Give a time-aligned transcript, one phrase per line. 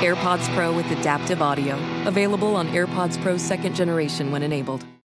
[0.00, 1.76] AirPods Pro with adaptive audio.
[2.06, 4.86] Available on AirPods Pro second generation when enabled.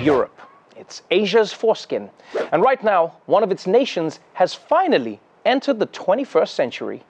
[0.00, 0.40] Europe.
[0.76, 2.10] It's Asia's foreskin.
[2.52, 7.02] And right now, one of its nations has finally entered the 21st century.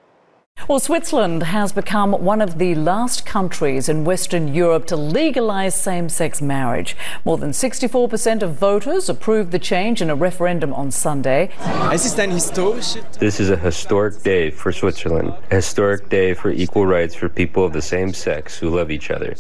[0.69, 6.09] Well, Switzerland has become one of the last countries in Western Europe to legalize same
[6.09, 6.97] sex marriage.
[7.25, 11.51] More than 64% of voters approved the change in a referendum on Sunday.
[11.91, 17.65] This is a historic day for Switzerland, a historic day for equal rights for people
[17.65, 19.35] of the same sex who love each other.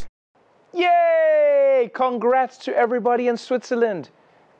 [0.72, 1.90] Yay!
[1.92, 4.10] Congrats to everybody in Switzerland.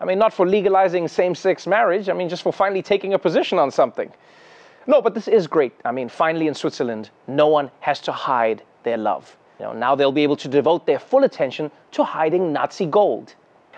[0.01, 3.19] I mean, not for legalizing same sex marriage, I mean, just for finally taking a
[3.19, 4.11] position on something.
[4.87, 5.73] No, but this is great.
[5.85, 9.37] I mean, finally in Switzerland, no one has to hide their love.
[9.59, 13.35] You know, now they'll be able to devote their full attention to hiding Nazi gold.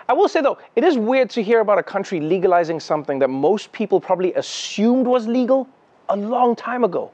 [0.07, 3.29] I will say though, it is weird to hear about a country legalizing something that
[3.29, 5.67] most people probably assumed was legal
[6.09, 7.11] a long time ago.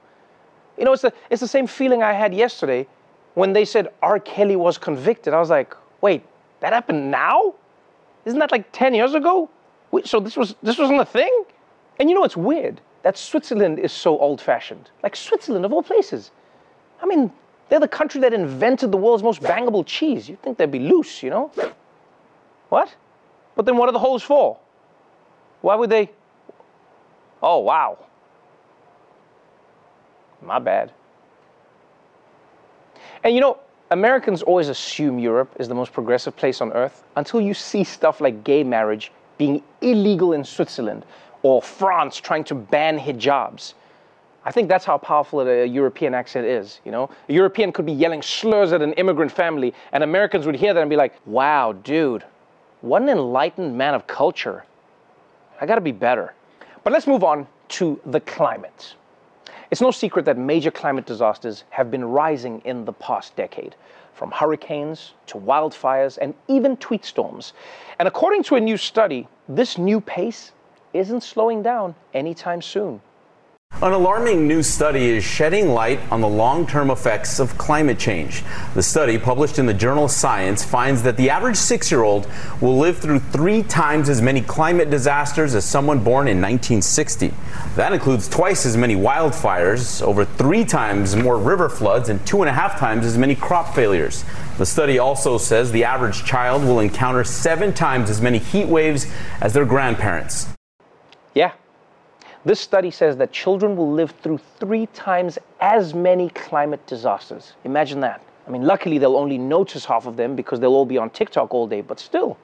[0.78, 2.88] You know, it's the, it's the same feeling I had yesterday
[3.36, 4.20] when they said R.
[4.20, 5.34] Kelly was convicted.
[5.34, 6.24] I was like, wait,
[6.60, 7.54] that happened now?
[8.26, 9.50] Isn't that like 10 years ago?
[9.92, 11.44] Wait, so this was this wasn't a thing?
[12.00, 12.82] And you know what's weird?
[13.04, 14.92] That Switzerland is so old-fashioned.
[15.04, 16.32] Like Switzerland of all places.
[17.02, 17.32] I mean,
[17.70, 20.28] they're the country that invented the world's most bangable cheese.
[20.28, 21.52] You'd think they'd be loose, you know?
[22.70, 22.94] What?
[23.56, 24.60] But then what are the holes for?
[25.62, 26.12] Why would they?
[27.42, 27.98] Oh, wow.
[30.42, 30.92] My bad.
[33.24, 33.58] And you know,
[33.92, 38.22] Americans always assume Europe is the most progressive place on earth until you see stuff
[38.22, 41.06] like gay marriage being illegal in Switzerland
[41.42, 43.74] or France trying to ban hijabs.
[44.46, 47.10] I think that's how powerful a European accent is, you know?
[47.28, 50.80] A European could be yelling slurs at an immigrant family and Americans would hear that
[50.80, 52.24] and be like, "Wow, dude.
[52.82, 54.64] What an enlightened man of culture.
[55.60, 56.34] I got to be better."
[56.84, 58.96] But let's move on to the climate.
[59.72, 63.76] It's no secret that major climate disasters have been rising in the past decade,
[64.14, 67.54] from hurricanes to wildfires and even tweet storms.
[68.00, 70.54] And according to a new study, this new pace
[70.94, 73.00] isn't slowing down anytime soon.
[73.82, 78.44] An alarming new study is shedding light on the long term effects of climate change.
[78.74, 82.28] The study, published in the journal Science, finds that the average six year old
[82.60, 87.32] will live through three times as many climate disasters as someone born in 1960.
[87.78, 92.50] That includes twice as many wildfires, over three times more river floods, and two and
[92.50, 94.26] a half times as many crop failures.
[94.58, 99.08] The study also says the average child will encounter seven times as many heat waves
[99.40, 100.50] as their grandparents.
[101.34, 101.54] Yeah.
[102.46, 107.54] This study says that children will live through three times as many climate disasters.
[107.66, 108.22] Imagine that.
[108.48, 111.54] I mean, luckily they'll only notice half of them because they'll all be on TikTok
[111.54, 112.38] all day, but still.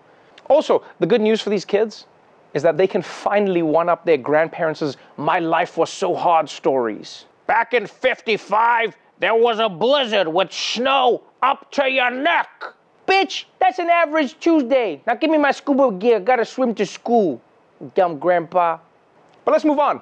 [0.49, 2.05] Also, the good news for these kids
[2.53, 7.25] is that they can finally one up their grandparents' My life was so hard stories.
[7.47, 12.49] Back in 55, there was a blizzard with snow up to your neck.
[13.07, 15.01] Bitch, that's an average Tuesday.
[15.07, 16.19] Now give me my scuba gear.
[16.19, 17.41] Gotta swim to school.
[17.93, 18.79] Dumb grandpa.
[19.45, 20.01] But let's move on.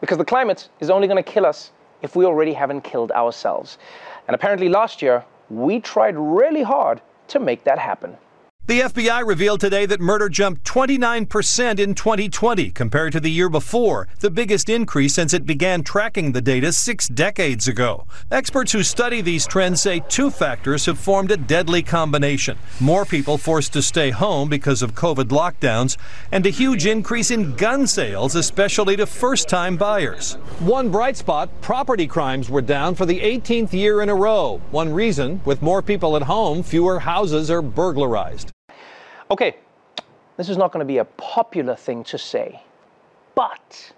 [0.00, 3.76] Because the climate is only gonna kill us if we already haven't killed ourselves.
[4.28, 8.16] And apparently last year, we tried really hard to make that happen.
[8.68, 14.08] The FBI revealed today that murder jumped 29% in 2020 compared to the year before,
[14.20, 18.06] the biggest increase since it began tracking the data six decades ago.
[18.30, 23.38] Experts who study these trends say two factors have formed a deadly combination more people
[23.38, 25.96] forced to stay home because of COVID lockdowns,
[26.30, 30.34] and a huge increase in gun sales, especially to first time buyers.
[30.60, 34.60] One bright spot property crimes were down for the 18th year in a row.
[34.72, 38.52] One reason with more people at home, fewer houses are burglarized.
[39.30, 39.56] Okay,
[40.38, 42.62] this is not going to be a popular thing to say,
[43.34, 43.92] but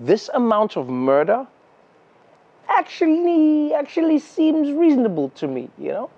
[0.00, 1.46] this amount of murder
[2.68, 6.10] actually actually seems reasonable to me, you know?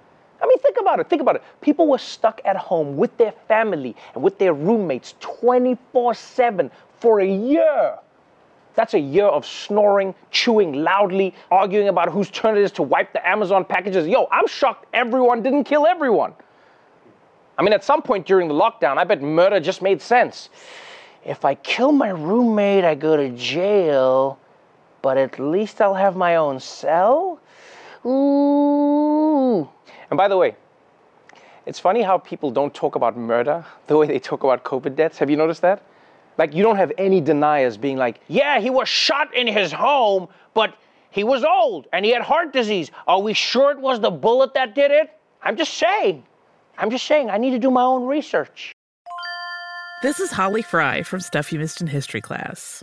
[0.43, 1.09] I mean, think about it.
[1.09, 1.43] Think about it.
[1.61, 7.21] People were stuck at home with their family and with their roommates 24 7 for
[7.21, 7.99] a year.
[8.75, 13.13] That's a year of snoring, chewing loudly, arguing about whose turn it is to wipe
[13.13, 14.07] the Amazon packages.
[14.07, 16.33] Yo, I'm shocked everyone didn't kill everyone.
[17.61, 20.49] I mean, at some point during the lockdown, I bet murder just made sense.
[21.27, 24.39] If I kill my roommate, I go to jail,
[25.03, 27.39] but at least I'll have my own cell?
[28.07, 29.69] Ooh.
[30.11, 30.57] And by the way,
[31.67, 35.19] it's funny how people don't talk about murder the way they talk about COVID deaths.
[35.19, 35.83] Have you noticed that?
[36.39, 40.29] Like, you don't have any deniers being like, yeah, he was shot in his home,
[40.55, 40.79] but
[41.11, 42.91] he was old and he had heart disease.
[43.07, 45.11] Are we sure it was the bullet that did it?
[45.43, 46.25] I'm just saying.
[46.81, 48.73] I'm just saying, I need to do my own research.
[50.03, 52.83] This is Holly Fry from Stuff You Missed in History class.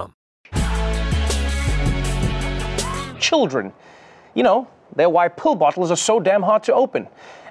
[3.19, 3.73] Children,
[4.33, 7.07] you know, they're why pill bottles are so damn hard to open.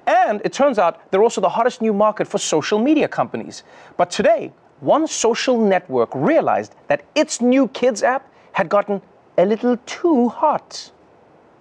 [0.06, 3.62] And it turns out they're also the hottest new market for social media companies.
[3.96, 9.00] But today, one social network realized that its new kids app had gotten
[9.38, 10.90] a little too hot.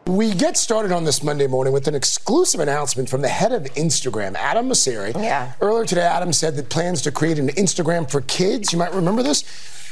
[0.10, 3.66] We get started on this Monday morning with an exclusive announcement from the head of
[3.76, 5.14] Instagram, Adam Mosseri.
[5.14, 5.54] Yeah.
[5.62, 8.74] Earlier today, Adam said that plans to create an Instagram for kids.
[8.74, 9.44] You might remember this.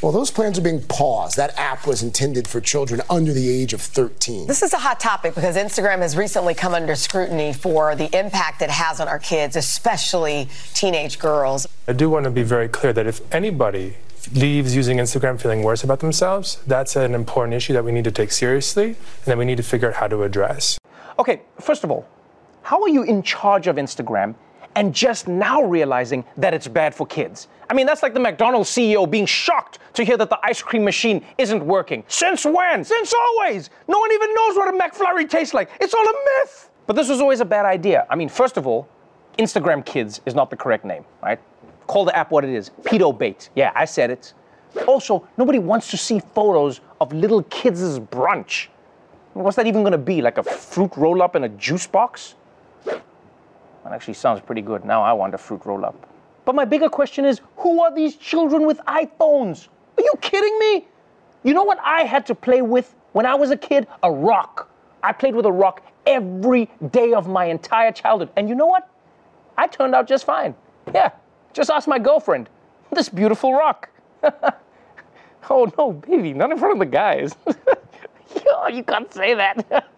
[0.02, 1.38] Well, those plans are being paused.
[1.38, 4.48] That app was intended for children under the age of 13.
[4.48, 8.64] This is a hot topic because Instagram has recently come under scrutiny for the impact
[8.64, 11.68] it has on our kids, especially teenage girls.
[11.88, 13.98] I do want to be very clear that if anybody
[14.34, 18.12] leaves using Instagram feeling worse about themselves, that's an important issue that we need to
[18.12, 20.78] take seriously and that we need to figure out how to address.
[21.20, 22.08] Okay, first of all,
[22.62, 24.36] how are you in charge of Instagram
[24.76, 27.48] and just now realizing that it's bad for kids?
[27.70, 30.84] I mean, that's like the McDonald's CEO being shocked to hear that the ice cream
[30.84, 32.04] machine isn't working.
[32.08, 32.84] Since when?
[32.84, 33.70] Since always!
[33.88, 35.70] No one even knows what a McFlurry tastes like.
[35.82, 36.70] It's all a myth!
[36.86, 38.06] But this was always a bad idea.
[38.10, 38.88] I mean, first of all,
[39.38, 41.40] Instagram Kids is not the correct name, right?
[41.88, 43.50] Call the app what it is pedo bait.
[43.56, 44.34] Yeah, I said it.
[44.88, 48.68] Also, nobody wants to see photos of little kids' brunch.
[49.34, 50.22] What's that even gonna be?
[50.22, 52.36] Like a fruit roll up in a juice box?
[52.86, 53.02] That
[53.94, 54.84] actually sounds pretty good.
[54.84, 56.08] Now I want a fruit roll up.
[56.44, 59.68] But my bigger question is who are these children with iPhones?
[59.98, 60.88] Are you kidding me?
[61.44, 63.88] You know what I had to play with when I was a kid?
[64.04, 64.70] A rock.
[65.04, 68.30] I played with a rock every day of my entire childhood.
[68.36, 68.90] And you know what?
[69.58, 70.56] I turned out just fine.
[70.94, 71.12] Yeah,
[71.58, 72.50] just ask my girlfriend.
[72.92, 73.90] This beautiful rock.
[75.50, 77.36] oh no, baby, not in front of the guys.
[78.46, 79.90] Yo, you can't say that.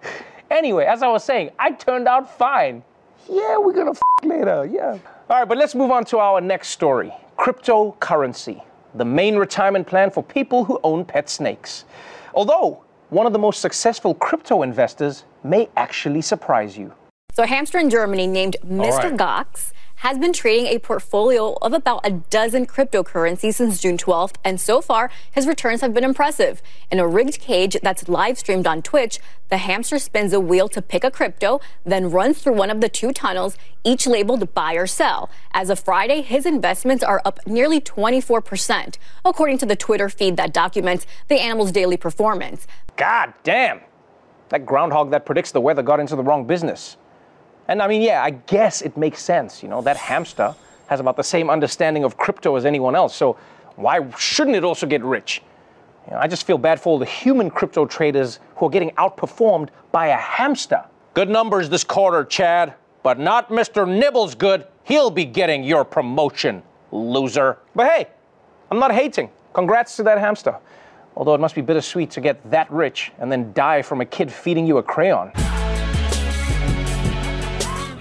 [0.50, 2.84] anyway, as I was saying, I turned out fine.
[3.28, 4.64] Yeah, we're gonna f later.
[4.70, 4.96] Yeah.
[5.28, 8.62] All right, but let's move on to our next story cryptocurrency,
[8.94, 11.84] the main retirement plan for people who own pet snakes.
[12.34, 16.92] Although one of the most successful crypto investors may actually surprise you.
[17.32, 19.10] So, a hamster in Germany named Mr.
[19.10, 19.16] right.
[19.16, 24.60] Goxx has been trading a portfolio of about a dozen cryptocurrencies since June 12th, and
[24.60, 26.62] so far, his returns have been impressive.
[26.90, 30.80] In a rigged cage that's live streamed on Twitch, the hamster spins a wheel to
[30.80, 34.86] pick a crypto, then runs through one of the two tunnels, each labeled buy or
[34.86, 35.30] sell.
[35.52, 40.52] As of Friday, his investments are up nearly 24%, according to the Twitter feed that
[40.52, 42.68] documents the animal's daily performance.
[42.96, 43.80] God damn!
[44.50, 46.96] That groundhog that predicts the weather got into the wrong business.
[47.68, 49.62] And I mean, yeah, I guess it makes sense.
[49.62, 50.54] You know, that hamster
[50.86, 53.14] has about the same understanding of crypto as anyone else.
[53.14, 53.36] So
[53.76, 55.42] why shouldn't it also get rich?
[56.06, 58.90] You know, I just feel bad for all the human crypto traders who are getting
[58.92, 60.82] outperformed by a hamster.
[61.12, 63.86] Good numbers this quarter, Chad, but not Mr.
[63.86, 64.66] Nibbles good.
[64.84, 67.58] He'll be getting your promotion, loser.
[67.74, 68.08] But hey,
[68.70, 69.28] I'm not hating.
[69.52, 70.56] Congrats to that hamster.
[71.16, 74.32] Although it must be bittersweet to get that rich and then die from a kid
[74.32, 75.32] feeding you a crayon.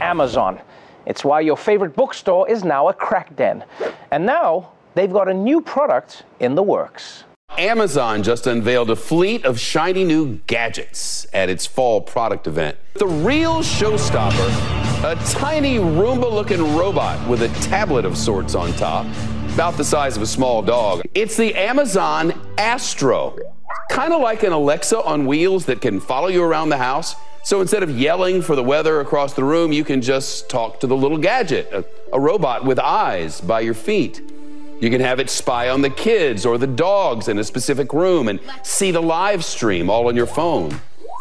[0.08, 0.58] Amazon.
[1.06, 3.66] It's why your favorite bookstore is now a crack den.
[4.12, 7.26] And now they've got a new product in the works.
[7.58, 12.78] Amazon just unveiled a fleet of shiny new gadgets at its fall product event.
[12.94, 14.50] The real showstopper,
[15.04, 19.06] a tiny Roomba looking robot with a tablet of sorts on top,
[19.54, 21.02] about the size of a small dog.
[21.16, 23.38] It's the Amazon Astro.
[23.90, 27.16] Kind of like an Alexa on wheels that can follow you around the house.
[27.48, 30.88] So instead of yelling for the weather across the room, you can just talk to
[30.88, 34.22] the little gadget, a, a robot with eyes by your feet.
[34.82, 38.28] You can have it spy on the kids or the dogs in a specific room
[38.28, 40.78] and see the live stream all on your phone.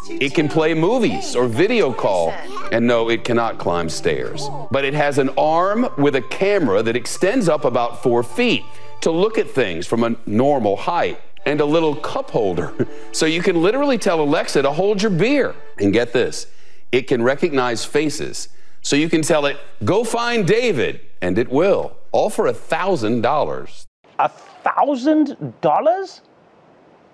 [0.09, 2.31] It can play movies or video call.
[2.73, 4.49] And no, it cannot climb stairs.
[4.69, 8.63] But it has an arm with a camera that extends up about four feet
[8.99, 12.73] to look at things from a normal height and a little cup holder.
[13.13, 15.55] So you can literally tell Alexa to hold your beer.
[15.79, 16.47] And get this
[16.91, 18.49] it can recognize faces.
[18.81, 23.85] So you can tell it, go find David, and it will, all for a $1,000.
[24.19, 26.21] A thousand dollars?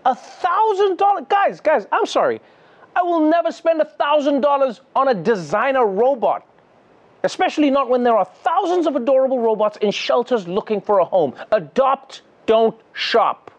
[0.06, 1.26] A thousand dollars?
[1.30, 2.40] Guys, guys, I'm sorry.
[2.96, 6.48] I will never spend a thousand dollars on a designer robot.
[7.24, 11.34] Especially not when there are thousands of adorable robots in shelters looking for a home.
[11.52, 13.52] Adopt, don't shop.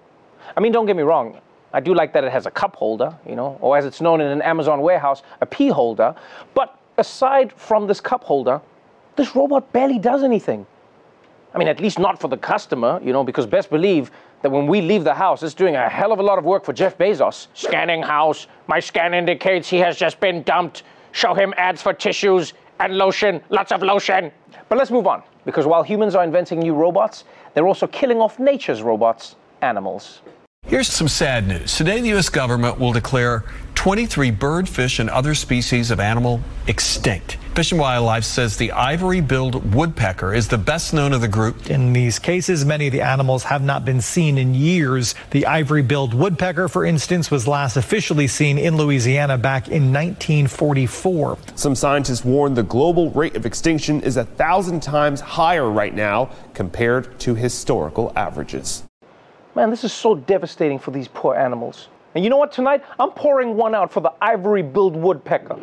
[0.57, 1.41] I mean, don't get me wrong.
[1.75, 4.21] I do like that it has a cup holder, you know, or as it's known
[4.21, 6.15] in an Amazon warehouse, a pea holder.
[6.55, 8.61] But aside from this cup holder,
[9.17, 10.67] this robot barely does anything.
[11.53, 14.13] I mean, at least not for the customer, you know, because best believe
[14.43, 16.65] that when we leave the house, it's doing a hell of a lot of work
[16.65, 17.49] for Jeff Bezos.
[17.55, 18.47] Scanning house.
[18.69, 20.85] My scan indicates he has just been dumped.
[21.11, 24.31] Show him ads for tissues and lotion, lots of lotion.
[24.69, 28.39] But let's move on, because while humans are inventing new robots, they're also killing off
[28.39, 30.23] nature's robots, animals.
[30.67, 31.77] Here's some sad news.
[31.77, 32.31] Today, the U.S.
[32.31, 33.45] government will declare
[33.75, 37.37] 23 bird, fish, and other species of animal extinct.
[37.55, 41.69] Fish and Wildlife says the ivory billed woodpecker is the best known of the group.
[41.69, 45.15] In these cases, many of the animals have not been seen in years.
[45.33, 51.37] The ivory billed woodpecker, for instance, was last officially seen in Louisiana back in 1944.
[51.57, 56.31] Some scientists warn the global rate of extinction is a thousand times higher right now
[56.55, 58.83] compared to historical averages.
[59.55, 61.89] Man, this is so devastating for these poor animals.
[62.15, 62.51] And you know what?
[62.51, 65.61] Tonight, I'm pouring one out for the ivory billed woodpecker.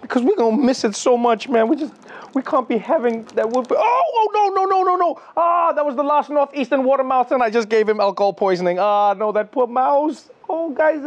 [0.00, 1.66] Because we're gonna miss it so much, man.
[1.66, 1.92] We just
[2.34, 3.80] we can't be having that woodpecker.
[3.82, 5.20] Oh, oh no, no, no, no, no.
[5.36, 8.78] Ah, that was the last northeastern water mouse, and I just gave him alcohol poisoning.
[8.78, 10.30] Ah, no, that poor mouse.
[10.48, 11.00] Oh, guys,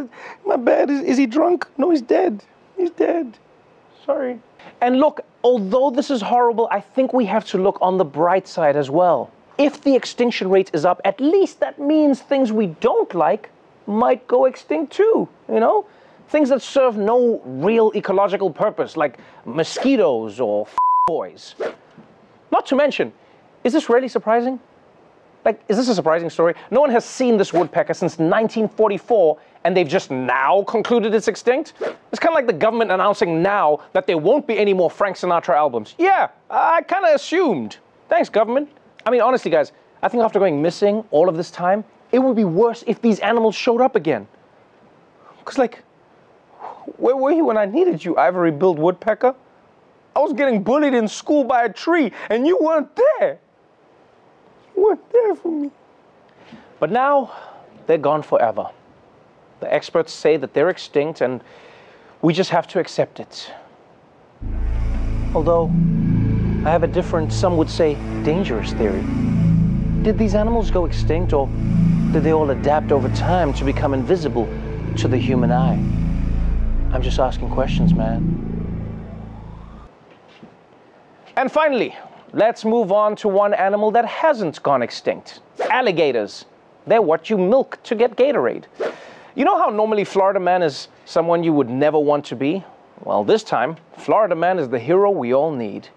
[0.46, 0.90] my bad.
[0.90, 1.68] Is, is he drunk?
[1.78, 2.44] No, he's dead.
[2.76, 3.38] He's dead.
[4.06, 4.40] Sorry.
[4.82, 8.48] And look, although this is horrible, I think we have to look on the bright
[8.48, 9.32] side as well.
[9.60, 13.50] If the extinction rate is up, at least that means things we don't like
[13.88, 15.86] might go extinct too, you know?
[16.30, 20.66] Things that serve no real ecological purpose, like mosquitoes or
[21.08, 21.56] boys.
[22.52, 23.12] Not to mention,
[23.66, 24.62] is this really surprising?
[25.44, 26.54] Like, is this a surprising story?
[26.72, 31.74] No one has seen this woodpecker since 1944, and they've just now concluded it's extinct?
[31.82, 35.18] It's kind of like the government announcing now that there won't be any more Frank
[35.18, 35.96] Sinatra albums.
[35.98, 37.78] Yeah, I kind of assumed.
[38.08, 38.70] Thanks, government.
[39.10, 39.72] I mean, honestly, guys,
[40.04, 43.18] I think after going missing all of this time, it would be worse if these
[43.22, 44.28] animals showed up again.
[45.40, 45.84] Because, like,
[46.98, 49.34] where were you when I needed you, ivory billed woodpecker?
[50.16, 53.40] I was getting bullied in school by a tree, and you weren't there.
[54.76, 55.72] You weren't there for me.
[56.80, 57.32] But now,
[57.88, 58.70] they're gone forever.
[59.60, 61.44] The experts say that they're extinct, and
[62.22, 63.52] we just have to accept it.
[65.34, 65.72] Although,
[66.66, 69.02] I have a different, some would say, dangerous theory.
[70.04, 71.48] Did these animals go extinct, or
[72.12, 74.46] did they all adapt over time to become invisible
[74.98, 75.78] to the human eye?
[76.94, 78.46] I'm just asking questions, man.
[81.38, 81.96] And finally,
[82.34, 85.40] let's move on to one animal that hasn't gone extinct
[85.70, 86.44] alligators.
[86.88, 88.66] They're what you milk to get Gatorade.
[89.36, 92.66] You know how normally Florida Man is someone you would never want to be?
[93.06, 95.88] Well, this time, Florida Man is the hero we all need.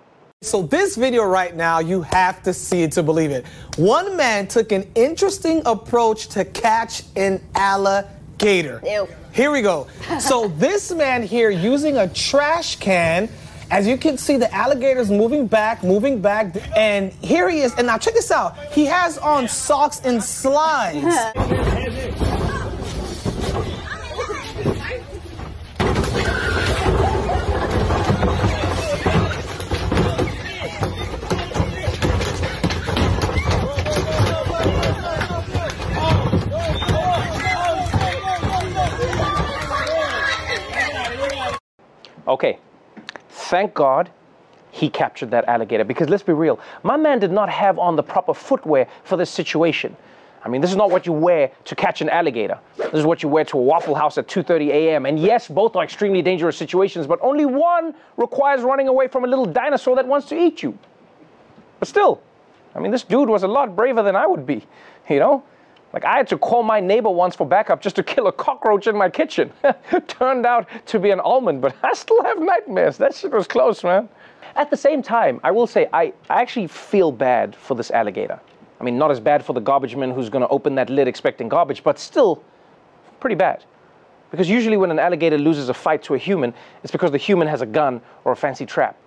[0.43, 3.47] So, this video right now, you have to see it to believe it.
[3.77, 8.83] One man took an interesting approach to catch an alligator.
[8.85, 9.07] Ew.
[9.33, 9.87] Here we go.
[10.19, 13.29] So, this man here using a trash can.
[13.71, 17.73] As you can see, the alligator's moving back, moving back, and here he is.
[17.79, 18.59] And now check this out.
[18.73, 21.17] He has on socks and slides.
[42.33, 42.59] Okay,
[43.29, 44.11] thank God
[44.71, 48.03] he captured that alligator because let's be real, my man did not have on the
[48.03, 49.95] proper footwear for this situation.
[50.43, 52.59] I mean, this is not what you wear to catch an alligator.
[52.79, 55.05] This is what you wear to a Waffle House at 2:30 a.m.
[55.05, 59.27] And yes, both are extremely dangerous situations, but only one requires running away from a
[59.27, 60.77] little dinosaur that wants to eat you.
[61.81, 62.23] But still,
[62.75, 64.67] I mean, this dude was a lot braver than I would be,
[65.07, 65.45] you know?
[65.93, 68.87] Like I had to call my neighbor once for backup just to kill a cockroach
[68.87, 69.53] in my kitchen.
[70.09, 72.97] Turned out to be an almond, but I still have nightmares.
[72.99, 74.09] That shit was close, man.
[74.57, 78.39] At the same time, I will say I, I actually feel bad for this alligator.
[78.81, 81.09] I mean, not as bad for the garbage man who's going to open that lid
[81.09, 82.43] expecting garbage, but still
[83.21, 83.65] pretty bad.
[84.31, 87.47] Because usually when an alligator loses a fight to a human, it's because the human
[87.47, 88.99] has a gun or a fancy trap.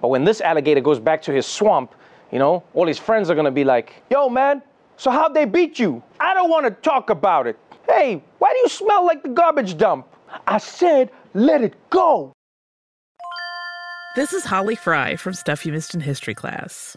[0.00, 1.94] But when this alligator goes back to his swamp,
[2.32, 4.62] you know, all his friends are going to be like, yo, man,
[4.98, 6.02] so how'd they beat you?
[6.20, 7.56] I don't want to talk about it.
[7.86, 10.06] Hey, why do you smell like the garbage dump?
[10.46, 12.32] I said, let it go.
[14.16, 16.96] This is Holly Fry from Stuff You Missed in History class.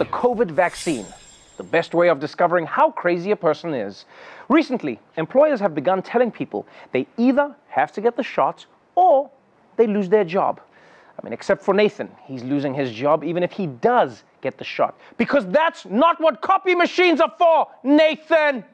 [0.00, 1.04] The COVID vaccine,
[1.58, 4.06] the best way of discovering how crazy a person is.
[4.48, 9.30] Recently, employers have begun telling people they either have to get the shot or
[9.76, 10.58] they lose their job.
[11.18, 14.64] I mean, except for Nathan, he's losing his job even if he does get the
[14.64, 14.98] shot.
[15.18, 18.64] Because that's not what copy machines are for, Nathan!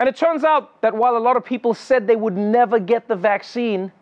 [0.00, 3.06] And it turns out that while a lot of people said they would never get
[3.06, 3.92] the vaccine,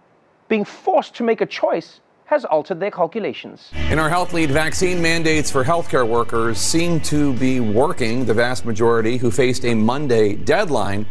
[0.49, 3.73] being forced to make a choice has altered their calculations.
[3.91, 8.25] In our health lead, vaccine mandates for healthcare workers seem to be working.
[8.25, 11.07] The vast majority who faced a Monday deadline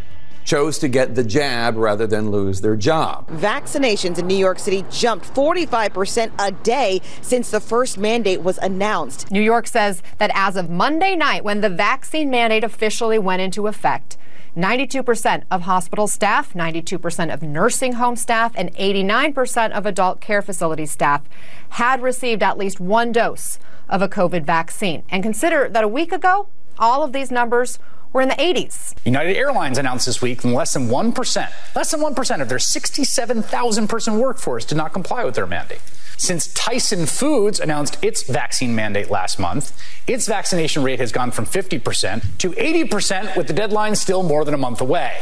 [0.45, 3.29] chose to get the jab rather than lose their job.
[3.31, 9.29] Vaccinations in New York City jumped 45% a day since the first mandate was announced.
[9.29, 13.67] New York says that as of Monday night, when the vaccine mandate officially went into
[13.67, 14.17] effect,
[14.55, 20.85] 92% of hospital staff, 92% of nursing home staff, and 89% of adult care facility
[20.85, 21.23] staff
[21.69, 25.03] had received at least one dose of a COVID vaccine.
[25.09, 27.79] And consider that a week ago, all of these numbers
[28.13, 28.95] were in the 80s.
[29.05, 33.87] United Airlines announced this week that less than 1%, less than 1% of their 67,000
[33.87, 35.81] person workforce did not comply with their mandate.
[36.19, 39.71] Since Tyson Foods announced its vaccine mandate last month,
[40.05, 44.53] its vaccination rate has gone from 50% to 80%, with the deadline still more than
[44.53, 45.17] a month away.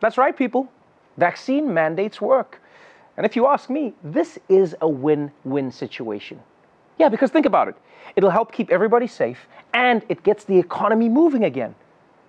[0.00, 0.68] That's right, people.
[1.16, 2.60] Vaccine mandates work.
[3.16, 6.40] And if you ask me, this is a win win situation.
[6.98, 7.76] Yeah, because think about it.
[8.16, 11.76] It'll help keep everybody safe and it gets the economy moving again.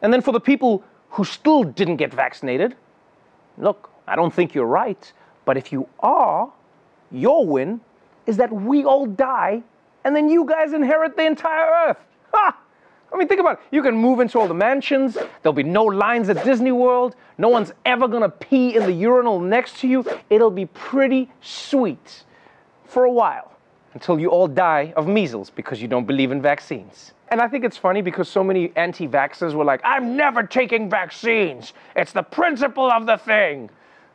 [0.04, 2.76] And then for the people who still didn't get vaccinated,
[3.58, 5.12] look, I don't think you're right,
[5.46, 6.54] but if you are,
[7.12, 7.82] your win
[8.28, 9.64] is that we all die
[10.04, 11.98] and then you guys inherit the entire earth.
[12.34, 12.58] Ha!
[13.12, 13.60] I mean, think about it.
[13.72, 15.18] You can move into all the mansions.
[15.42, 17.16] There'll be no lines at Disney World.
[17.38, 20.06] No one's ever going to pee in the urinal next to you.
[20.30, 22.24] It'll be pretty sweet
[22.86, 23.52] for a while
[23.94, 27.14] until you all die of measles because you don't believe in vaccines.
[27.30, 30.90] And I think it's funny because so many anti vaxxers were like, I'm never taking
[30.90, 31.74] vaccines.
[31.96, 33.70] It's the principle of the thing.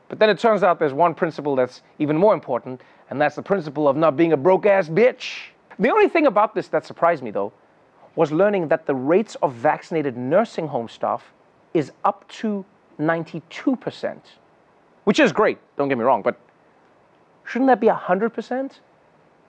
[0.08, 3.42] But then it turns out there's one principle that's even more important, and that's the
[3.42, 5.50] principle of not being a broke ass bitch.
[5.78, 7.52] The only thing about this that surprised me, though,
[8.14, 11.22] was learning that the rates of vaccinated nursing home staff
[11.74, 12.64] is up to
[12.98, 14.16] 92%,
[15.04, 16.40] which is great, don't get me wrong, but
[17.44, 18.78] shouldn't that be 100%?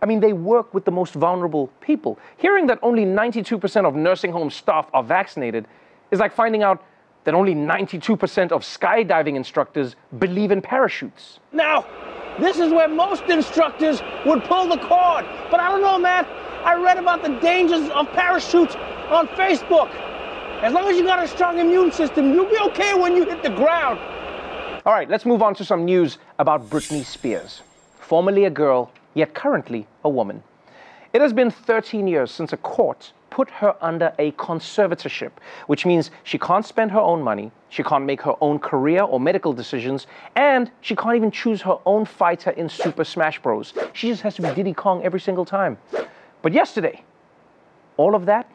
[0.02, 2.20] I mean, they work with the most vulnerable people.
[2.36, 5.68] Hearing that only 92% of nursing home staff are vaccinated
[6.12, 6.84] is like finding out
[7.24, 11.40] that only 92% of skydiving instructors believe in parachutes.
[11.54, 11.86] Now,
[12.40, 15.26] this is where most instructors would pull the cord.
[15.52, 16.26] But I don't know, man.
[16.64, 18.76] I read about the dangers of parachutes
[19.10, 19.90] on Facebook.
[20.62, 23.44] As long as you got a strong immune system, you'll be okay when you hit
[23.44, 24.00] the ground.
[24.86, 27.62] All right, let's move on to some news about Britney Spears,
[28.00, 30.42] formerly a girl, yet currently a woman.
[31.14, 35.32] It has been 13 years since a court put her under a conservatorship,
[35.66, 39.20] which means she can't spend her own money, she can't make her own career or
[39.20, 43.74] medical decisions, and she can't even choose her own fighter in Super Smash Bros.
[43.94, 45.80] She just has to be Diddy Kong every single time.
[46.44, 47.04] But yesterday,
[47.98, 48.48] all of that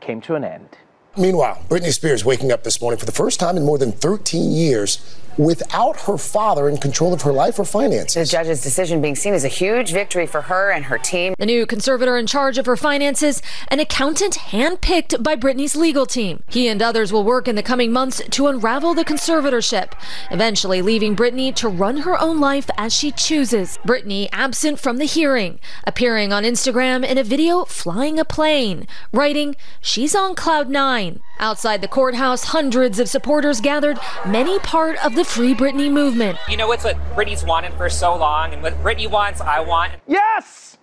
[0.00, 0.68] came to an end.
[1.16, 4.50] Meanwhile, Britney Spears waking up this morning for the first time in more than 13
[4.50, 8.14] years without her father in control of her life or finances.
[8.14, 11.34] The judge's decision being seen as a huge victory for her and her team.
[11.38, 16.42] The new conservator in charge of her finances, an accountant handpicked by Britney's legal team.
[16.48, 19.92] He and others will work in the coming months to unravel the conservatorship,
[20.30, 23.78] eventually leaving Britney to run her own life as she chooses.
[23.86, 29.54] Britney absent from the hearing, appearing on Instagram in a video flying a plane, writing,
[29.80, 31.20] She's on cloud nine.
[31.40, 36.38] Outside the courthouse, hundreds of supporters gathered, many part of the Free Britney movement.
[36.48, 39.92] You know what's what Britney's wanted for so long, and what Britney wants, I want.
[40.06, 40.78] Yes!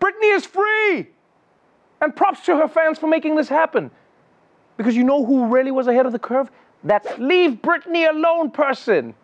[0.00, 1.06] Britney is free!
[2.00, 3.90] And props to her fans for making this happen.
[4.78, 6.50] Because you know who really was ahead of the curve?
[6.82, 9.14] That leave Britney alone person.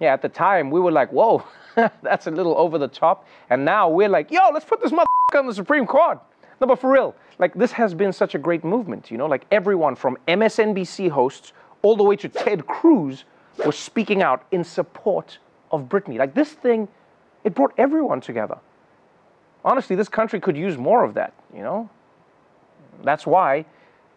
[0.00, 1.44] Yeah, at the time, we were like, whoa,
[2.02, 3.28] that's a little over the top.
[3.50, 6.18] And now we're like, yo, let's put this motherfucker on the Supreme Court.
[6.62, 9.44] No, but for real, like this has been such a great movement, you know, like
[9.50, 11.52] everyone from MSNBC hosts
[11.82, 13.24] all the way to Ted Cruz
[13.64, 15.38] was speaking out in support
[15.70, 16.18] of Britney.
[16.18, 16.88] Like this thing,
[17.44, 18.58] it brought everyone together.
[19.64, 21.88] Honestly, this country could use more of that, you know?
[23.04, 23.64] That's why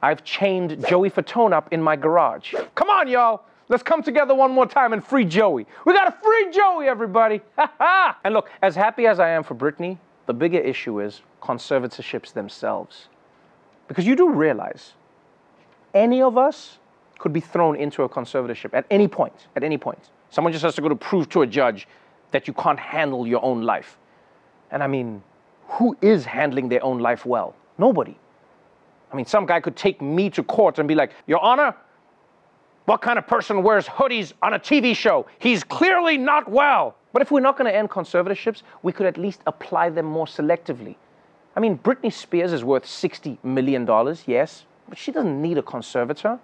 [0.01, 2.53] I've chained Joey Fatone up in my garage.
[2.75, 3.43] Come on, y'all.
[3.67, 5.65] Let's come together one more time and free Joey.
[5.85, 7.41] We got to free Joey, everybody.
[8.23, 13.07] and look, as happy as I am for Britney, the bigger issue is conservatorships themselves.
[13.87, 14.93] Because you do realize
[15.93, 16.77] any of us
[17.19, 20.09] could be thrown into a conservatorship at any point, at any point.
[20.29, 21.87] Someone just has to go to prove to a judge
[22.31, 23.97] that you can't handle your own life.
[24.71, 25.23] And I mean,
[25.67, 27.55] who is handling their own life well?
[27.77, 28.17] Nobody.
[29.11, 31.75] I mean, some guy could take me to court and be like, Your Honor,
[32.85, 35.25] what kind of person wears hoodies on a TV show?
[35.39, 36.95] He's clearly not well.
[37.13, 40.25] But if we're not going to end conservatorships, we could at least apply them more
[40.25, 40.95] selectively.
[41.55, 43.87] I mean, Britney Spears is worth $60 million,
[44.27, 46.37] yes, but she doesn't need a conservator.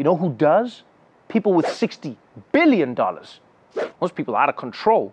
[0.00, 0.82] You know who does?
[1.28, 2.16] People with $60
[2.52, 2.96] billion.
[4.00, 5.12] Most people are out of control.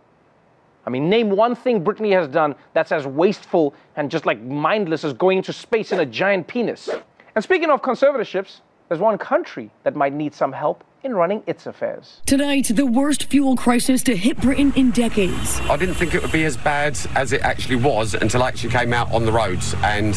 [0.85, 5.03] I mean, name one thing Britney has done that's as wasteful and just like mindless
[5.03, 6.89] as going into space in a giant penis.
[7.35, 11.65] And speaking of conservatorships, there's one country that might need some help in running its
[11.65, 12.21] affairs.
[12.25, 15.59] Tonight, the worst fuel crisis to hit Britain in decades.
[15.69, 18.71] I didn't think it would be as bad as it actually was until I actually
[18.71, 20.15] came out on the roads and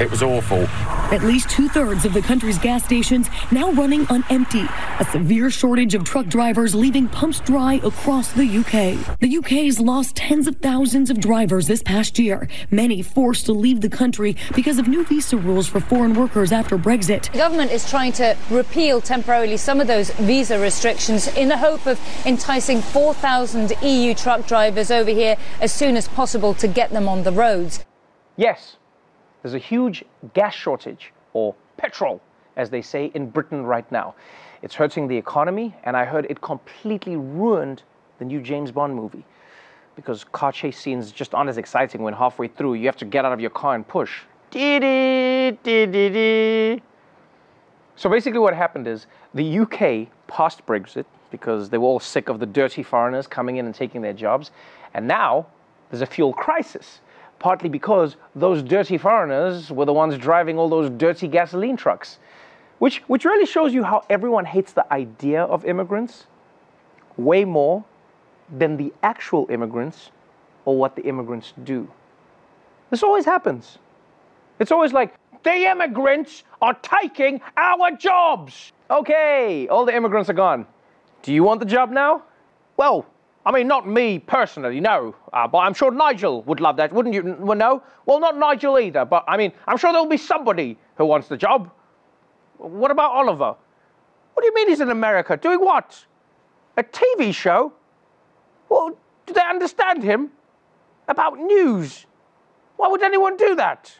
[0.00, 0.66] It was awful.
[1.12, 4.64] At least two thirds of the country's gas stations now running on empty.
[4.98, 9.18] A severe shortage of truck drivers leaving pumps dry across the UK.
[9.20, 13.82] The UK's lost tens of thousands of drivers this past year, many forced to leave
[13.82, 17.30] the country because of new visa rules for foreign workers after Brexit.
[17.30, 21.86] The government is trying to repeal temporarily some of those visa restrictions in the hope
[21.86, 27.08] of enticing 4,000 EU truck drivers over here as soon as possible to get them
[27.08, 27.84] on the roads.
[28.36, 28.78] Yes,
[29.42, 32.20] there's a huge gas shortage, or petrol,
[32.56, 34.14] as they say in Britain right now.
[34.62, 37.82] It's hurting the economy, and I heard it completely ruined
[38.18, 39.24] the new James Bond movie.
[39.96, 43.24] Because car chase scenes just aren't as exciting when halfway through you have to get
[43.24, 44.20] out of your car and push.
[47.96, 52.38] So basically, what happened is the UK passed Brexit because they were all sick of
[52.38, 54.50] the dirty foreigners coming in and taking their jobs.
[54.94, 55.46] And now
[55.90, 57.00] there's a fuel crisis,
[57.42, 62.20] partly because those dirty foreigners were the ones driving all those dirty gasoline trucks,
[62.78, 66.28] which, which really shows you how everyone hates the idea of immigrants
[67.16, 67.84] way more
[68.58, 70.12] than the actual immigrants
[70.64, 71.90] or what the immigrants do.
[72.90, 73.78] This always happens.
[74.60, 78.72] It's always like, the immigrants are taking our jobs.
[78.88, 80.64] Okay, all the immigrants are gone.
[81.22, 82.22] Do you want the job now?
[82.76, 83.04] Well,
[83.44, 85.16] I mean, not me personally, no.
[85.32, 87.36] Uh, but I'm sure Nigel would love that, wouldn't you?
[87.40, 87.82] Well, no?
[88.06, 91.36] Well, not Nigel either, but I mean, I'm sure there'll be somebody who wants the
[91.36, 91.70] job.
[92.58, 93.56] What about Oliver?
[94.34, 95.36] What do you mean he's in America?
[95.36, 96.06] Doing what?
[96.76, 97.72] A TV show?
[98.68, 100.30] Well, do they understand him?
[101.08, 102.06] About news?
[102.76, 103.92] Why would anyone do that?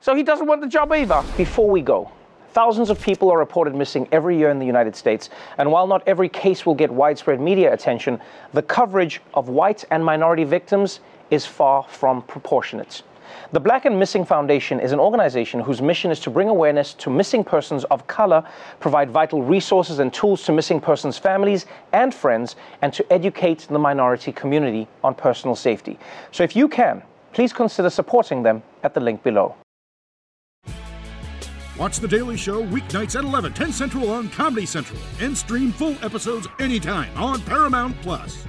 [0.00, 1.24] So he doesn't want the job either.
[1.36, 2.10] Before we go,
[2.54, 5.28] thousands of people are reported missing every year in the United States.
[5.58, 8.20] And while not every case will get widespread media attention,
[8.52, 13.02] the coverage of white and minority victims is far from proportionate.
[13.52, 17.10] The Black and Missing Foundation is an organization whose mission is to bring awareness to
[17.10, 18.46] missing persons of color,
[18.80, 23.78] provide vital resources and tools to missing persons' families and friends, and to educate the
[23.78, 25.98] minority community on personal safety.
[26.30, 29.56] So if you can, please consider supporting them at the link below.
[31.78, 35.96] Watch The Daily Show weeknights at 11, 10 Central on Comedy Central, and stream full
[36.02, 38.46] episodes anytime on Paramount Plus.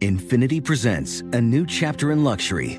[0.00, 2.78] Infiniti presents a new chapter in luxury,